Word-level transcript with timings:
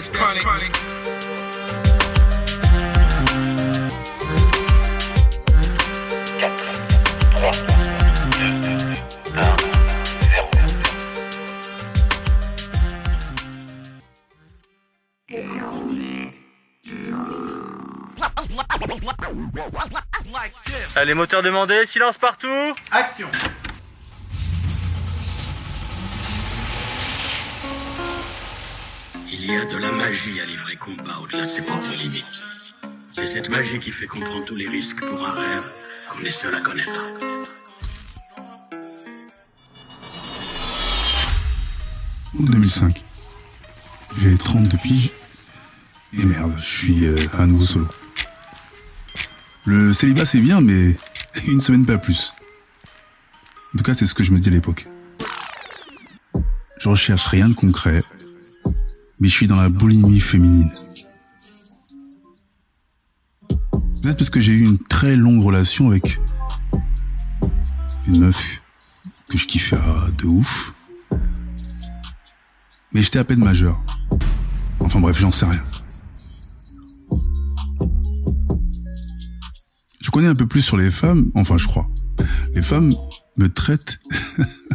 that's 0.00 0.08
chronic. 0.08 0.46
Allez, 20.96 21.14
moteur 21.14 21.42
demandé, 21.42 21.86
silence 21.86 22.18
partout 22.18 22.74
Action 22.90 23.28
Il 29.32 29.46
y 29.46 29.54
a 29.54 29.64
de 29.64 29.76
la 29.76 29.92
magie 29.92 30.40
à 30.40 30.44
livrer 30.44 30.74
combat 30.76 31.20
au-delà 31.22 31.44
de 31.44 31.48
ses 31.48 31.62
propres 31.62 31.94
limites. 31.94 32.42
C'est 33.12 33.26
cette 33.26 33.48
magie 33.48 33.78
qui 33.78 33.92
fait 33.92 34.06
qu'on 34.06 34.18
prend 34.18 34.44
tous 34.44 34.56
les 34.56 34.68
risques 34.68 35.04
pour 35.06 35.24
un 35.24 35.32
rêve 35.32 35.72
qu'on 36.10 36.24
est 36.24 36.32
seul 36.32 36.52
à 36.54 36.60
connaître. 36.60 37.04
Août 42.34 42.50
2005. 42.50 43.04
J'ai 44.18 44.36
32 44.36 44.76
piges. 44.78 45.10
Et 46.12 46.24
merde, 46.24 46.54
je 46.58 46.64
suis 46.64 47.06
euh, 47.06 47.28
à 47.38 47.46
nouveau 47.46 47.64
solo. 47.64 47.88
Le 49.64 49.92
célibat 49.92 50.24
c'est 50.24 50.40
bien, 50.40 50.60
mais 50.60 50.96
une 51.46 51.60
semaine 51.60 51.86
pas 51.86 51.98
plus. 51.98 52.34
En 53.72 53.78
tout 53.78 53.84
cas, 53.84 53.94
c'est 53.94 54.06
ce 54.06 54.14
que 54.14 54.24
je 54.24 54.32
me 54.32 54.40
dis 54.40 54.48
à 54.48 54.52
l'époque. 54.52 54.88
Je 56.80 56.88
recherche 56.88 57.26
rien 57.26 57.48
de 57.48 57.54
concret, 57.54 58.02
mais 59.20 59.28
je 59.28 59.34
suis 59.34 59.46
dans 59.46 59.56
la 59.56 59.68
boulimie 59.68 60.20
féminine. 60.20 60.70
Peut-être 64.02 64.16
parce 64.16 64.30
que 64.30 64.40
j'ai 64.40 64.52
eu 64.52 64.64
une 64.64 64.78
très 64.78 65.14
longue 65.14 65.42
relation 65.42 65.90
avec 65.90 66.18
une 68.06 68.20
meuf 68.20 68.62
que 69.28 69.36
je 69.36 69.46
kiffais 69.46 69.76
de 70.16 70.24
ouf. 70.24 70.72
Mais 72.92 73.02
j'étais 73.02 73.18
à 73.18 73.24
peine 73.24 73.44
majeur. 73.44 73.78
Enfin 74.80 75.00
bref, 75.00 75.18
j'en 75.18 75.30
sais 75.30 75.46
rien. 75.46 75.62
Je 80.00 80.10
connais 80.10 80.28
un 80.28 80.34
peu 80.34 80.46
plus 80.46 80.62
sur 80.62 80.78
les 80.78 80.90
femmes, 80.90 81.30
enfin 81.34 81.58
je 81.58 81.66
crois. 81.66 81.88
Les 82.54 82.62
femmes 82.62 82.94
me 83.36 83.48
traitent 83.48 83.98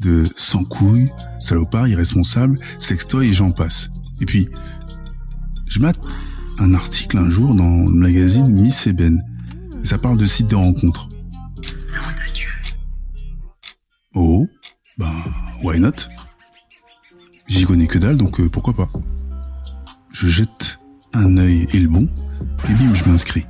de 0.00 0.28
sans 0.36 0.64
couilles, 0.64 1.10
salopard, 1.38 1.88
irresponsable, 1.88 2.58
sextoy 2.78 3.28
et 3.28 3.32
j'en 3.32 3.50
passe. 3.50 3.90
Et 4.20 4.26
puis, 4.26 4.48
je 5.66 5.80
mate 5.80 5.98
un 6.58 6.74
article 6.74 7.18
un 7.18 7.30
jour 7.30 7.54
dans 7.54 7.86
le 7.86 7.94
magazine 7.94 8.50
Miss 8.50 8.86
Eben. 8.86 9.22
Ça 9.82 9.98
parle 9.98 10.16
de 10.16 10.26
sites 10.26 10.48
de 10.48 10.56
rencontres. 10.56 11.08
Oh, 14.14 14.48
ben, 14.98 15.12
why 15.62 15.78
not? 15.78 15.92
J'y 17.46 17.64
connais 17.64 17.86
que 17.86 17.98
dalle, 17.98 18.16
donc 18.16 18.40
euh, 18.40 18.48
pourquoi 18.48 18.74
pas? 18.74 18.90
Je 20.12 20.26
jette 20.26 20.78
un 21.12 21.36
œil 21.38 21.66
et 21.72 21.80
le 21.80 21.88
bon, 21.88 22.08
et 22.68 22.74
bim, 22.74 22.92
je 22.94 23.04
m'inscris. 23.04 23.46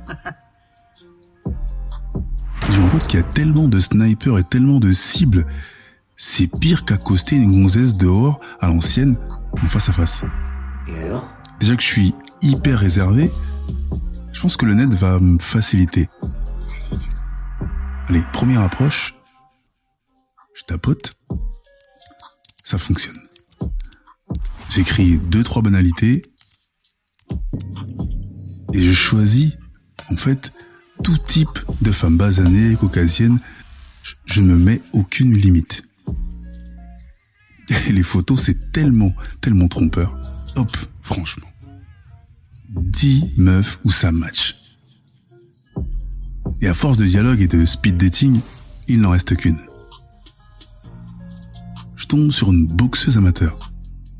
Et 1.47 2.71
je 2.71 2.79
me 2.79 2.83
rends 2.83 2.89
compte 2.91 3.07
qu'il 3.07 3.19
y 3.19 3.23
a 3.23 3.25
tellement 3.25 3.67
de 3.67 3.79
snipers 3.79 4.37
et 4.37 4.43
tellement 4.43 4.79
de 4.79 4.91
cibles, 4.91 5.45
c'est 6.23 6.45
pire 6.59 6.85
qu'accoster 6.85 7.35
une 7.35 7.63
gonzesse 7.63 7.95
dehors, 7.95 8.39
à 8.59 8.67
l'ancienne, 8.67 9.17
en 9.53 9.67
face 9.67 9.89
à 9.89 9.91
face. 9.91 10.21
Et 10.87 10.95
alors? 10.99 11.27
Déjà 11.59 11.75
que 11.75 11.81
je 11.81 11.87
suis 11.87 12.13
hyper 12.43 12.77
réservé, 12.77 13.31
je 14.31 14.39
pense 14.39 14.55
que 14.55 14.67
le 14.67 14.75
net 14.75 14.89
va 14.93 15.19
me 15.19 15.39
faciliter. 15.39 16.07
Ça, 16.59 16.73
c'est 16.79 16.95
sûr. 16.99 17.09
Allez, 18.07 18.21
première 18.33 18.61
approche, 18.61 19.15
je 20.53 20.61
tapote, 20.63 21.11
ça 22.63 22.77
fonctionne. 22.77 23.17
J'écris 24.69 25.17
deux, 25.17 25.43
trois 25.43 25.63
banalités, 25.63 26.21
et 28.73 28.81
je 28.83 28.91
choisis, 28.91 29.57
en 30.11 30.15
fait, 30.17 30.53
tout 31.03 31.17
type 31.17 31.59
de 31.81 31.91
femme 31.91 32.17
basanée, 32.17 32.75
caucasienne. 32.75 33.39
Je- 34.03 34.13
Je 34.25 34.41
ne 34.41 34.53
me 34.53 34.57
mets 34.57 34.81
aucune 34.93 35.33
limite. 35.33 35.81
Et 37.71 37.91
les 37.91 38.03
photos, 38.03 38.41
c'est 38.43 38.71
tellement, 38.71 39.13
tellement 39.39 39.67
trompeur. 39.67 40.15
Hop, 40.55 40.75
franchement. 41.01 41.47
10 42.69 43.33
meufs 43.37 43.79
où 43.83 43.91
ça 43.91 44.11
match. 44.11 44.55
Et 46.61 46.67
à 46.67 46.73
force 46.73 46.97
de 46.97 47.05
dialogue 47.05 47.41
et 47.41 47.47
de 47.47 47.65
speed 47.65 47.97
dating, 47.97 48.41
il 48.87 49.01
n'en 49.01 49.11
reste 49.11 49.35
qu'une. 49.35 49.59
Je 51.95 52.05
tombe 52.05 52.31
sur 52.31 52.51
une 52.51 52.67
boxeuse 52.67 53.17
amateur. 53.17 53.71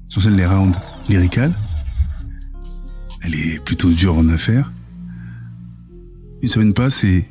J'enchaîne 0.09 0.35
les 0.35 0.45
rounds 0.45 0.77
lyricales. 1.07 1.55
Elle 3.21 3.35
est 3.35 3.63
plutôt 3.63 3.91
dure 3.91 4.17
en 4.17 4.27
affaires. 4.29 4.71
Une 6.41 6.49
semaine 6.49 6.73
passe 6.73 7.03
et 7.03 7.29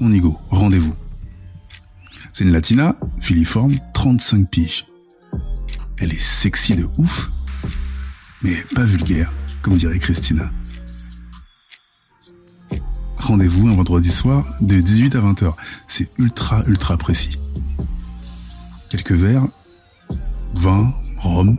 on 0.00 0.10
y 0.10 0.20
go, 0.20 0.38
rendez-vous. 0.50 0.94
C'est 2.32 2.44
une 2.44 2.52
latina, 2.52 2.96
filiforme, 3.20 3.76
35 3.94 4.50
piges. 4.50 4.86
Elle 6.02 6.12
est 6.12 6.20
sexy 6.20 6.74
de 6.74 6.88
ouf, 6.98 7.30
mais 8.42 8.56
pas 8.74 8.82
vulgaire, 8.82 9.32
comme 9.62 9.76
dirait 9.76 10.00
Christina. 10.00 10.50
Rendez-vous 13.18 13.68
un 13.68 13.76
vendredi 13.76 14.08
soir 14.08 14.44
de 14.60 14.80
18 14.80 15.14
à 15.14 15.20
20h. 15.20 15.54
C'est 15.86 16.10
ultra, 16.18 16.64
ultra 16.66 16.96
précis. 16.96 17.38
Quelques 18.90 19.12
verres, 19.12 19.46
vin, 20.56 20.92
rhum, 21.18 21.56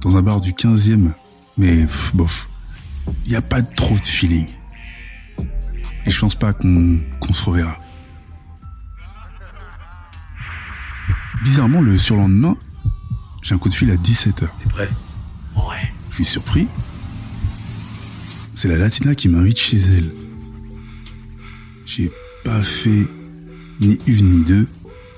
dans 0.00 0.16
un 0.16 0.22
bar 0.22 0.40
du 0.40 0.52
15e, 0.52 1.12
mais 1.58 1.86
bof. 2.14 2.48
Il 3.26 3.32
n'y 3.32 3.36
a 3.36 3.42
pas 3.42 3.60
trop 3.60 3.98
de 3.98 4.06
feeling. 4.06 4.48
Et 6.06 6.10
je 6.10 6.18
pense 6.18 6.34
pas 6.34 6.54
qu'on 6.54 6.98
qu'on 7.20 7.34
se 7.34 7.44
reverra. 7.44 7.76
Bizarrement, 11.44 11.82
le 11.82 11.98
surlendemain, 11.98 12.56
j'ai 13.42 13.54
un 13.54 13.58
coup 13.58 13.68
de 13.68 13.74
fil 13.74 13.90
à 13.90 13.96
17h. 13.96 14.34
T'es 14.34 14.68
prêt? 14.68 14.88
Ouais. 15.56 15.92
Je 16.10 16.16
suis 16.16 16.24
surpris. 16.24 16.68
C'est 18.54 18.68
la 18.68 18.76
Latina 18.76 19.14
qui 19.14 19.28
m'invite 19.28 19.58
chez 19.58 19.78
elle. 19.78 20.12
J'ai 21.84 22.12
pas 22.44 22.62
fait 22.62 23.08
ni 23.80 23.98
une 24.06 24.30
ni 24.30 24.44
deux 24.44 24.68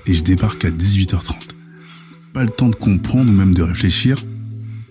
et 0.07 0.13
je 0.13 0.23
débarque 0.23 0.65
à 0.65 0.71
18h30. 0.71 1.35
Pas 2.33 2.43
le 2.43 2.49
temps 2.49 2.69
de 2.69 2.75
comprendre 2.75 3.31
ou 3.31 3.35
même 3.35 3.53
de 3.53 3.61
réfléchir. 3.61 4.25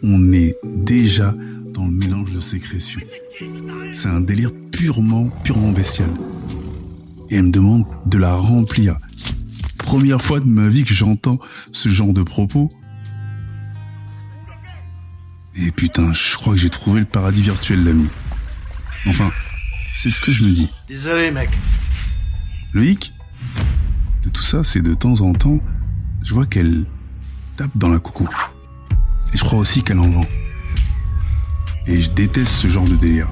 On 0.02 0.32
est 0.32 0.56
déjà 0.64 1.34
dans 1.72 1.86
le 1.86 1.92
mélange 1.92 2.32
de 2.32 2.40
sécrétions. 2.40 3.00
C'est 3.92 4.08
un 4.08 4.20
délire 4.20 4.50
purement, 4.70 5.28
purement 5.42 5.72
bestial. 5.72 6.10
Et 7.30 7.36
elle 7.36 7.44
me 7.44 7.50
demande 7.50 7.84
de 8.06 8.18
la 8.18 8.34
remplir. 8.34 8.98
Première 9.78 10.22
fois 10.22 10.40
de 10.40 10.48
ma 10.48 10.68
vie 10.68 10.84
que 10.84 10.94
j'entends 10.94 11.38
ce 11.72 11.88
genre 11.88 12.12
de 12.12 12.22
propos. 12.22 12.70
Et 15.56 15.70
putain, 15.70 16.12
je 16.12 16.34
crois 16.36 16.54
que 16.54 16.60
j'ai 16.60 16.70
trouvé 16.70 17.00
le 17.00 17.06
paradis 17.06 17.42
virtuel, 17.42 17.84
l'ami. 17.84 18.08
Enfin, 19.06 19.30
c'est 19.96 20.10
ce 20.10 20.20
que 20.20 20.32
je 20.32 20.42
me 20.42 20.50
dis. 20.50 20.70
Désolé, 20.88 21.30
mec. 21.30 21.50
Le 22.72 22.84
hic 22.84 23.12
de 24.24 24.30
tout 24.30 24.42
ça, 24.42 24.64
c'est 24.64 24.80
de 24.80 24.94
temps 24.94 25.20
en 25.20 25.34
temps, 25.34 25.60
je 26.22 26.34
vois 26.34 26.46
qu'elle 26.46 26.86
tape 27.56 27.76
dans 27.76 27.88
la 27.88 27.98
coco. 27.98 28.26
Et 29.32 29.36
je 29.36 29.44
crois 29.44 29.58
aussi 29.58 29.82
qu'elle 29.82 29.98
en 29.98 30.10
vend. 30.10 30.26
Et 31.86 32.00
je 32.00 32.10
déteste 32.10 32.50
ce 32.50 32.68
genre 32.68 32.88
de 32.88 32.96
délire. 32.96 33.28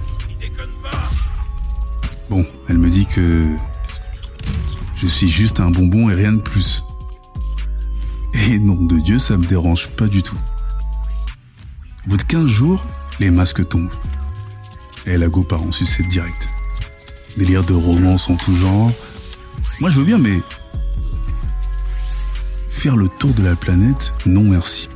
Bon, 2.29 2.47
elle 2.69 2.79
me 2.79 2.91
dit 2.91 3.07
que 3.07 3.57
je 4.97 5.07
suis 5.07 5.29
juste 5.29 5.61
un 5.61 5.71
bonbon 5.71 6.11
et 6.11 6.15
rien 6.15 6.33
de 6.33 6.41
plus. 6.41 6.85
Et 8.35 8.59
nom 8.59 8.85
de 8.85 8.99
Dieu, 8.99 9.19
ça 9.19 9.37
me 9.37 9.47
dérange 9.47 9.89
pas 9.97 10.09
du 10.09 10.23
tout. 10.23 10.39
Au 12.05 12.11
bout 12.11 12.17
de 12.17 12.23
15 12.23 12.47
jours, 12.47 12.85
les 13.21 13.31
masques 13.31 13.69
tombent. 13.69 13.93
Et 15.07 15.17
la 15.17 15.29
go 15.29 15.43
part 15.43 15.63
en 15.63 15.71
sucette 15.71 16.09
direct. 16.09 16.49
Délire 17.37 17.65
de 17.65 17.75
romance 17.75 18.29
en 18.29 18.37
tout 18.37 18.55
genre. 18.57 18.91
Moi 19.81 19.91
je 19.91 19.99
veux 19.99 20.05
bien, 20.05 20.19
mais 20.19 20.41
faire 22.69 22.97
le 22.97 23.09
tour 23.09 23.33
de 23.35 23.43
la 23.43 23.55
planète, 23.55 24.13
non 24.27 24.43
merci. 24.43 24.89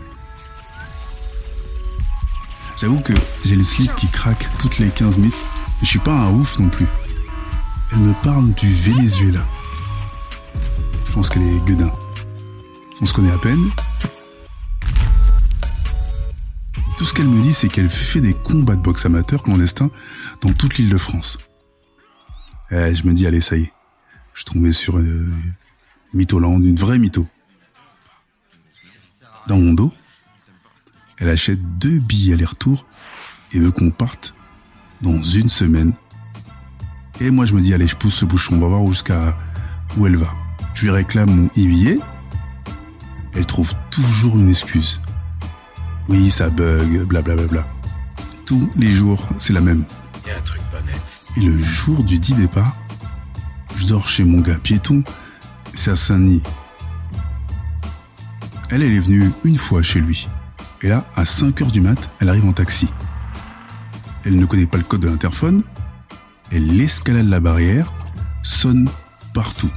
J'avoue 2.81 3.01
que 3.01 3.15
j'ai 3.45 3.57
le 3.57 3.63
slip 3.63 3.95
qui 3.95 4.09
craque 4.09 4.51
toutes 4.59 4.79
les 4.79 4.91
15 4.91 5.19
minutes, 5.19 5.35
je 5.83 5.87
suis 5.87 5.99
pas 6.01 6.13
un 6.13 6.33
ouf 6.33 6.59
non 6.59 6.69
plus. 6.69 6.87
Elle 7.93 7.99
me 7.99 8.15
parle 8.23 8.53
du 8.55 8.73
Venezuela. 8.75 9.47
Je 11.07 11.13
pense 11.13 11.29
qu'elle 11.29 11.45
est 11.45 11.65
gueudin. 11.65 11.93
On 13.01 13.07
se 13.07 13.13
connaît 13.13 13.33
à 13.33 13.39
peine. 13.39 13.71
Tout 16.97 17.05
ce 17.05 17.13
qu'elle 17.13 17.29
me 17.29 17.43
dit, 17.43 17.53
c'est 17.53 17.69
qu'elle 17.69 17.91
fait 17.91 18.21
des 18.21 18.33
combats 18.33 18.75
de 18.75 18.81
boxe 18.81 19.05
amateur 19.05 19.43
clandestins 19.43 19.91
dans 20.41 20.53
toute 20.53 20.79
l'île 20.79 20.89
de 20.89 20.97
France. 20.97 21.39
Eh, 22.71 22.95
je 22.95 23.07
me 23.07 23.13
dis, 23.13 23.27
allez, 23.27 23.43
ça 23.43 23.57
y 23.57 23.65
est. 23.65 23.73
Je 24.33 24.41
suis 24.41 24.53
tombé 24.53 24.73
sur 24.73 24.99
euh, 24.99 25.33
Mytholand, 26.15 26.61
une 26.63 26.77
vraie 26.77 26.99
mytho. 26.99 27.27
Dans 29.47 29.59
mon 29.59 29.75
dos, 29.75 29.93
elle 31.19 31.29
achète 31.29 31.61
deux 31.79 31.99
billets 31.99 32.35
aller-retour 32.35 32.87
et 33.53 33.61
veut 33.61 33.71
qu'on 33.71 33.91
parte 33.91 34.35
dans 35.03 35.23
une 35.23 35.49
semaine. 35.49 35.93
Et 37.21 37.31
moi, 37.31 37.45
je 37.45 37.55
me 37.55 37.61
dis, 37.61 37.75
allez, 37.75 37.87
je 37.87 37.97
pousse 37.97 38.15
ce 38.15 38.25
bouchon, 38.25 38.57
on 38.57 38.61
va 38.61 38.69
voir 38.69 38.87
jusqu'à 38.89 39.39
où 39.97 40.07
elle 40.07 40.17
va. 40.17 40.33
Je 40.75 40.83
lui 40.83 40.91
réclame 40.91 41.31
mon 41.31 41.47
e-billet. 41.47 41.99
Elle 43.35 43.47
trouve 43.47 43.73
toujours 43.91 44.39
une 44.39 44.49
excuse. 44.49 45.01
Oui, 46.09 46.31
ça 46.31 46.51
bug, 46.51 47.03
blablabla. 47.05 47.47
Bla 47.47 47.63
bla. 47.63 47.67
Tous 48.45 48.71
les 48.77 48.93
jours, 48.93 49.27
c'est 49.39 49.53
la 49.53 49.61
même. 49.61 49.85
Y 50.27 50.31
a 50.31 50.39
un 50.39 50.41
truc 50.43 50.63
pas 50.71 50.81
net. 50.83 51.01
Et 51.37 51.41
le 51.41 51.59
jour 51.59 52.05
du 52.05 52.19
dit 52.19 52.35
départ, 52.35 52.77
je 53.77 53.87
dors 53.89 54.09
chez 54.09 54.25
mon 54.25 54.41
gars 54.41 54.59
piéton, 54.59 55.03
c'est 55.75 55.91
à 55.91 55.97
Saint-Denis. 55.97 56.43
Elle, 58.71 58.83
elle 58.83 58.93
est 58.93 59.01
venue 59.01 59.31
une 59.45 59.59
fois 59.59 59.83
chez 59.83 60.01
lui. 60.01 60.29
Et 60.83 60.89
là, 60.89 61.05
à 61.17 61.25
5 61.25 61.61
heures 61.63 61.71
du 61.71 61.81
mat, 61.81 61.99
elle 62.21 62.29
arrive 62.29 62.47
en 62.47 62.53
taxi. 62.53 62.89
Elle 64.25 64.37
ne 64.37 64.47
connaît 64.47 64.67
pas 64.67 64.79
le 64.79 64.85
code 64.85 65.01
de 65.01 65.09
l'interphone. 65.09 65.63
Elle 66.53 66.81
escalade 66.81 67.29
la 67.29 67.41
barrière, 67.41 67.93
sonne 68.43 68.89
partout. 69.35 69.71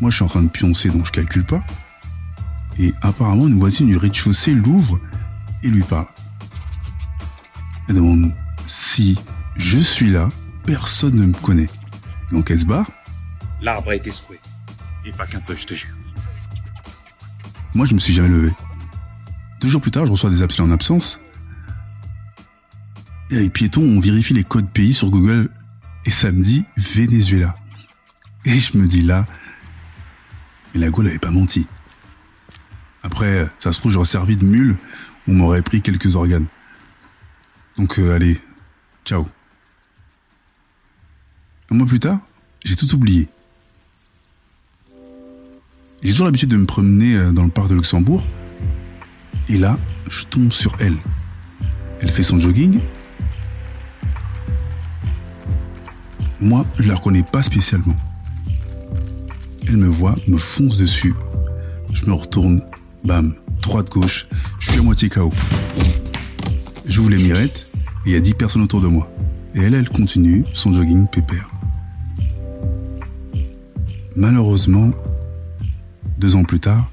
Moi, 0.00 0.10
je 0.10 0.16
suis 0.16 0.24
en 0.24 0.28
train 0.28 0.42
de 0.42 0.48
pioncer, 0.48 0.90
donc 0.90 1.06
je 1.06 1.12
calcule 1.12 1.44
pas. 1.44 1.62
Et 2.78 2.92
apparemment, 3.02 3.46
une 3.46 3.58
voisine 3.58 3.86
du 3.86 3.96
rez-de-chaussée 3.96 4.52
l'ouvre 4.52 5.00
et 5.62 5.68
lui 5.68 5.82
parle. 5.82 6.06
Elle 7.88 7.96
demande 7.96 8.32
si 8.66 9.18
je 9.56 9.78
suis 9.78 10.10
là, 10.10 10.28
personne 10.64 11.16
ne 11.16 11.26
me 11.26 11.32
connaît. 11.34 11.68
Donc 12.32 12.50
elle 12.50 12.58
se 12.58 12.66
barre. 12.66 12.90
L'arbre 13.60 13.90
a 13.90 13.94
été 13.94 14.10
secoué. 14.10 14.40
Et 15.04 15.12
pas 15.12 15.26
qu'un 15.26 15.40
peu, 15.40 15.54
je 15.54 15.66
te 15.66 15.74
jure. 15.74 15.94
Moi, 17.74 17.86
je 17.86 17.94
me 17.94 17.98
suis 17.98 18.14
jamais 18.14 18.28
levé. 18.28 18.52
Deux 19.60 19.68
jours 19.68 19.80
plus 19.80 19.90
tard, 19.90 20.06
je 20.06 20.12
reçois 20.12 20.30
des 20.30 20.42
appels 20.42 20.62
en 20.62 20.70
absence. 20.70 21.20
Et 23.30 23.36
avec 23.36 23.52
Piéton, 23.52 23.82
on 23.82 24.00
vérifie 24.00 24.34
les 24.34 24.44
codes 24.44 24.68
pays 24.70 24.92
sur 24.92 25.10
Google 25.10 25.50
et 26.06 26.10
ça 26.10 26.30
me 26.30 26.42
dit 26.42 26.64
Venezuela. 26.76 27.56
Et 28.44 28.58
je 28.58 28.76
me 28.76 28.86
dis 28.86 29.02
là, 29.02 29.26
mais 30.74 30.80
la 30.80 30.90
Gaule 30.90 31.06
n'avait 31.06 31.18
pas 31.18 31.30
menti. 31.30 31.66
Après, 33.04 33.46
ça 33.60 33.72
se 33.72 33.78
trouve, 33.78 33.92
j'aurais 33.92 34.06
servi 34.06 34.38
de 34.38 34.46
mule, 34.46 34.78
on 35.28 35.34
m'aurait 35.34 35.60
pris 35.60 35.82
quelques 35.82 36.16
organes. 36.16 36.46
Donc 37.76 37.98
euh, 37.98 38.14
allez, 38.14 38.40
ciao. 39.04 39.28
Un 41.70 41.76
mois 41.76 41.86
plus 41.86 42.00
tard, 42.00 42.18
j'ai 42.64 42.74
tout 42.76 42.92
oublié. 42.94 43.28
J'ai 46.02 46.10
toujours 46.12 46.26
l'habitude 46.26 46.48
de 46.48 46.56
me 46.56 46.64
promener 46.64 47.16
euh, 47.16 47.32
dans 47.32 47.44
le 47.44 47.50
parc 47.50 47.68
de 47.68 47.74
Luxembourg. 47.74 48.26
Et 49.50 49.58
là, 49.58 49.78
je 50.08 50.24
tombe 50.24 50.50
sur 50.50 50.74
elle. 50.80 50.96
Elle 52.00 52.10
fait 52.10 52.22
son 52.22 52.38
jogging. 52.38 52.80
Moi, 56.40 56.66
je 56.78 56.88
la 56.88 56.94
reconnais 56.94 57.22
pas 57.22 57.42
spécialement. 57.42 57.96
Elle 59.66 59.76
me 59.76 59.88
voit, 59.88 60.16
me 60.26 60.38
fonce 60.38 60.78
dessus. 60.78 61.14
Je 61.92 62.06
me 62.06 62.12
retourne, 62.12 62.62
bam, 63.04 63.34
droite 63.62 63.90
gauche, 63.90 64.26
je 64.58 64.70
suis 64.70 64.80
à 64.80 64.82
moitié 64.82 65.08
KO. 65.08 65.32
J'ouvre 66.86 67.10
les 67.10 67.22
mirettes 67.22 67.70
et 68.06 68.10
il 68.10 68.12
y 68.12 68.16
a 68.16 68.20
10 68.20 68.34
personnes 68.34 68.62
autour 68.62 68.80
de 68.80 68.88
moi. 68.88 69.10
Et 69.54 69.60
elle, 69.60 69.74
elle 69.74 69.88
continue 69.88 70.44
son 70.52 70.72
jogging 70.72 71.06
pépère. 71.08 71.50
Malheureusement, 74.16 74.92
deux 76.18 76.36
ans 76.36 76.44
plus 76.44 76.60
tard, 76.60 76.90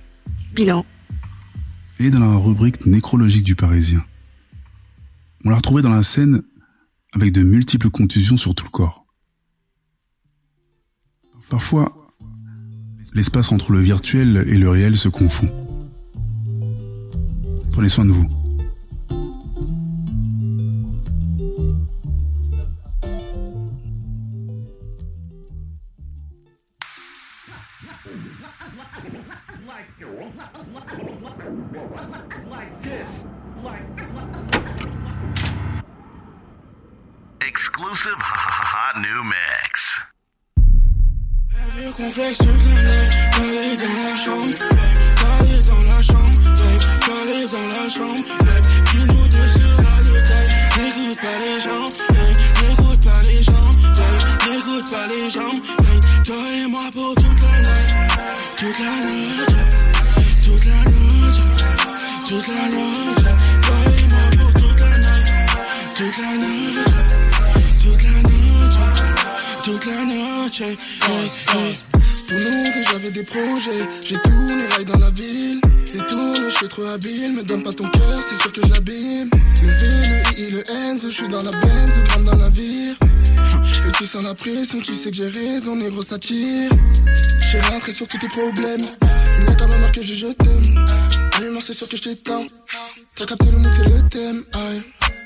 Bilan. 0.53 0.85
elle 1.99 2.07
est 2.07 2.11
dans 2.11 2.19
la 2.19 2.37
rubrique 2.37 2.85
nécrologique 2.85 3.43
du 3.43 3.55
Parisien. 3.55 4.03
On 5.45 5.49
l'a 5.49 5.55
retrouvée 5.55 5.81
dans 5.81 5.93
la 5.93 6.03
scène 6.03 6.41
avec 7.13 7.31
de 7.31 7.41
multiples 7.41 7.89
contusions 7.89 8.37
sur 8.37 8.53
tout 8.55 8.65
le 8.65 8.69
corps. 8.69 9.05
Parfois, 11.49 11.93
l'espace 13.13 13.51
entre 13.51 13.71
le 13.71 13.79
virtuel 13.79 14.45
et 14.47 14.57
le 14.57 14.69
réel 14.69 14.95
se 14.95 15.09
confond. 15.09 15.60
Prenez 17.71 17.89
soin 17.89 18.05
de 18.05 18.11
vous. 18.11 18.27
Exclusive 37.47 38.11
hot 38.17 38.99
new 38.99 39.23
mix. 39.23 39.99
Avec 41.53 41.95
complexe 41.95 42.37
de 42.39 42.45
planète, 42.45 43.13
calé 43.31 43.77
dans 43.77 44.09
la 44.09 44.15
chambre, 44.15 44.51
calé 45.15 45.61
dans 45.61 45.83
la 45.93 46.01
chambre, 46.01 46.37
calé 46.55 46.60
dans 47.51 47.67
la 47.67 47.89
chambre, 47.89 48.15
qui 48.91 48.97
nous 48.97 49.27
deux 49.27 49.43
sera 49.43 49.99
de 49.99 50.13
taille, 50.25 50.51
n'écoute 50.77 51.19
pas 51.19 51.37
les 51.43 51.59
gens, 51.59 51.85
n'écoute 52.61 53.03
pas 53.03 53.21
les 53.23 53.43
gens, 53.43 53.69
n'écoute 54.47 54.89
pas 54.89 55.07
les 55.07 55.29
gens, 55.29 55.53
toi 56.23 56.35
et 56.53 56.67
moi 56.67 56.89
pour 56.93 57.13
toute 57.15 57.41
la 57.41 57.51
nuit, 57.59 57.91
toute 58.55 58.79
la 58.79 58.93
nuit, 59.05 59.27
toute 60.45 60.65
la 60.65 60.79
nuit, 60.91 61.31
toute 62.23 62.47
la 62.47 62.63
nuit, 62.69 63.03
toi 63.61 63.77
et 63.97 64.05
moi 64.13 64.25
pour 64.37 64.51
toute 64.61 64.79
la 64.79 64.97
nuit, 64.97 65.23
toute 65.95 66.17
la 66.19 66.31
nuit, 66.37 66.75
toute 67.83 68.03
la 68.03 68.09
nuit. 68.09 68.31
Toute 69.63 69.85
la 69.85 69.91
yes. 70.57 71.85
Pour 71.91 72.39
nous 72.39 72.83
j'avais 72.91 73.11
des 73.11 73.23
projets, 73.23 73.87
j'ai 74.03 74.17
tourné 74.17 74.85
dans 74.85 74.97
la 74.97 75.11
ville. 75.11 75.61
Suis 76.61 76.69
trop 76.69 76.85
habile, 76.85 77.33
me 77.33 77.43
donne 77.43 77.63
pas 77.63 77.73
ton 77.73 77.89
cœur, 77.89 78.19
c'est 78.19 78.39
sûr 78.39 78.53
que 78.53 78.61
je 78.63 78.71
l'abîme. 78.71 79.31
Le 79.63 79.67
V, 79.67 80.33
le 80.37 80.39
I, 80.39 80.51
le 80.51 80.69
N, 80.69 80.99
je 81.03 81.09
suis 81.09 81.27
dans 81.27 81.41
la 81.41 81.49
benz, 81.49 81.91
grande 82.05 82.25
dans 82.25 82.37
la 82.37 82.49
vire. 82.49 82.95
Et 83.87 83.91
tu 83.97 84.05
sens 84.05 84.23
la 84.23 84.35
pression, 84.35 84.79
tu 84.79 84.93
sais 84.93 85.09
que 85.09 85.17
j'ai 85.17 85.29
raison, 85.29 85.75
négro 85.75 86.03
ça 86.03 86.19
tire. 86.19 86.69
J'ai 87.51 87.59
rentré 87.61 87.91
sur 87.91 88.07
tous 88.07 88.19
tes 88.19 88.27
problèmes. 88.27 88.85
Il 89.39 89.43
n'y 89.43 89.49
a 89.49 89.55
qu'à 89.55 89.65
ma 89.65 89.89
que 89.89 90.03
je, 90.03 90.13
je 90.13 90.27
t'aime. 90.27 90.85
Allez, 91.33 91.49
c'est 91.61 91.73
sûr 91.73 91.89
que 91.89 91.97
je 91.97 92.03
t'éteins. 92.03 92.45
T'as 93.15 93.25
capté 93.25 93.45
le 93.49 93.57
mot, 93.57 93.69
c'est 93.75 93.83
le 93.83 94.09
thème, 94.09 94.43
aïe. 94.53 94.83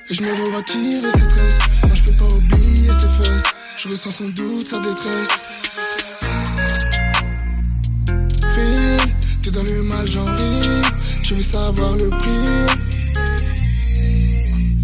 Et 0.10 0.16
je 0.16 0.24
me 0.24 0.32
revois 0.32 0.62
tirer 0.62 1.02
ses 1.02 1.28
tresses. 1.28 1.60
Non, 1.84 1.96
je 1.96 2.04
peux 2.06 2.16
pas 2.16 2.34
oublier 2.34 2.92
ses 2.94 3.10
fesses. 3.22 3.44
Je 3.76 3.90
ressens 3.90 4.12
sans 4.12 4.30
doute 4.30 4.70
sa 4.70 4.80
détresse. 4.80 5.28
Savoir 11.42 11.96
le 11.98 12.10
prix. 12.10 12.86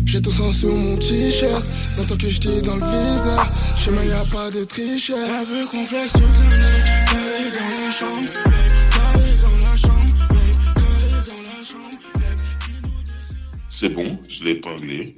J'ai 0.05 0.21
tout 0.21 0.31
sang 0.31 0.51
sur 0.51 0.75
mon 0.75 0.97
t-shirt. 0.97 1.65
Longtemps 1.97 2.17
que 2.17 2.27
je 2.27 2.39
t'ai 2.41 2.61
dans 2.61 2.75
le 2.75 2.85
viseur. 2.85 3.49
Chez 3.77 3.91
moi, 3.91 4.03
y 4.03 4.11
a 4.11 4.25
pas 4.25 4.49
de 4.51 4.63
tricheur. 4.65 5.17
Avec 5.17 5.69
complexe 5.69 6.13
toute 6.13 6.21
la 6.21 6.57
nuit, 6.57 7.51
dans 7.51 7.85
la 7.85 7.91
chambre. 7.91 8.27
C'est 13.69 13.89
bon, 13.89 14.19
je 14.29 14.43
l'ai 14.43 14.51
épinglé. 14.51 15.15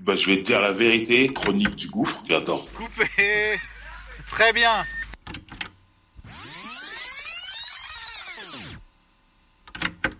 Bah, 0.00 0.14
je 0.14 0.30
vais 0.30 0.38
te 0.38 0.46
dire 0.46 0.60
la 0.60 0.72
vérité, 0.72 1.26
chronique 1.26 1.76
du 1.76 1.88
gouffre. 1.88 2.22
Et 2.30 2.34
attends. 2.34 2.60
Coupé 2.74 3.06
Très 4.30 4.52
bien 4.52 4.84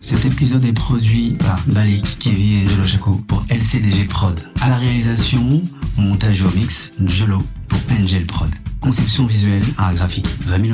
Cet 0.08 0.24
épisode 0.24 0.64
est 0.64 0.72
produit 0.72 1.36
par 1.38 1.60
Balik, 1.66 2.18
Kevin 2.18 2.62
et 2.62 2.66
Jolo 2.66 2.88
Chaco 2.88 3.10
pour 3.28 3.44
LCDG 3.50 4.06
Prod. 4.06 4.40
À 4.58 4.70
la 4.70 4.76
réalisation, 4.76 5.62
montage 5.98 6.46
au 6.46 6.50
mix, 6.56 6.92
Jolo 7.04 7.40
pour 7.68 7.78
Angel 7.90 8.26
Prod. 8.26 8.48
Conception 8.80 9.26
visuelle, 9.26 9.64
art 9.76 9.92
graphique, 9.92 10.26
Rémi. 10.46 10.72